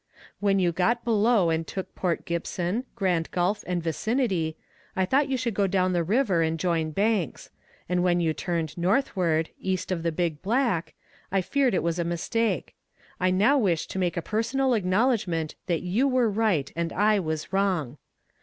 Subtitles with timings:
[0.39, 4.57] When you got below and took Port Gipson, Grand Gulf and vicinity,
[4.95, 7.51] I thought you should go down the river and join Banks;
[7.87, 10.95] and when you turned northward, east of the Big Black,
[11.31, 12.73] I feared it was a mistake.
[13.19, 17.53] I now wish to make a personal acknowledgment that you were right and I was
[17.53, 17.99] wrong.